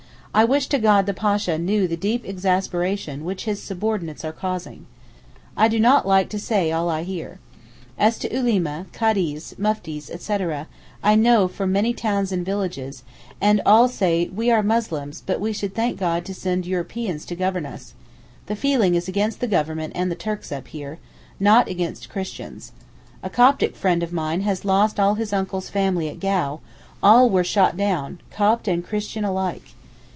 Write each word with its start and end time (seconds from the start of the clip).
I 0.33 0.45
wish 0.45 0.67
to 0.67 0.79
God 0.79 1.07
the 1.07 1.13
Pasha 1.13 1.57
knew 1.57 1.89
the 1.89 1.97
deep 1.97 2.23
exasperation 2.25 3.25
which 3.25 3.43
his 3.43 3.61
subordinates 3.61 4.23
are 4.23 4.31
causing. 4.31 4.85
I 5.57 5.67
do 5.67 5.77
not 5.77 6.07
like 6.07 6.29
to 6.29 6.39
say 6.39 6.71
all 6.71 6.89
I 6.89 7.03
hear. 7.03 7.39
As 7.97 8.17
to 8.19 8.29
the 8.29 8.35
Ulema, 8.37 8.85
Kadees, 8.93 9.53
Muftis, 9.59 10.09
etc., 10.09 10.69
I 11.03 11.15
know 11.15 11.51
many 11.59 11.91
from 11.91 11.97
towns 11.97 12.31
and 12.31 12.45
villages, 12.45 13.03
and 13.41 13.59
all 13.65 13.89
say 13.89 14.29
'We 14.29 14.51
are 14.51 14.63
Muslims, 14.63 15.19
but 15.25 15.41
we 15.41 15.51
should 15.51 15.75
thank 15.75 15.99
God 15.99 16.23
to 16.23 16.33
send 16.33 16.65
Europeans 16.65 17.25
to 17.25 17.35
govern 17.35 17.65
us,' 17.65 17.93
the 18.45 18.55
feeling 18.55 18.95
is 18.95 19.09
against 19.09 19.41
the 19.41 19.47
Government 19.47 19.91
and 19.97 20.09
the 20.09 20.15
Turks 20.15 20.49
up 20.49 20.69
here—not 20.69 21.67
against 21.67 22.07
Christians. 22.07 22.71
A 23.21 23.29
Coptic 23.29 23.75
friend 23.75 24.01
of 24.01 24.13
mine 24.13 24.41
has 24.43 24.63
lost 24.63 24.97
all 24.97 25.15
his 25.15 25.33
uncle's 25.33 25.67
family 25.67 26.07
at 26.07 26.21
Gau, 26.21 26.61
all 27.03 27.29
were 27.29 27.43
shot 27.43 27.75
down—Copt 27.75 28.69
and 28.69 28.81
Christian 28.85 29.25
alike. 29.25 29.73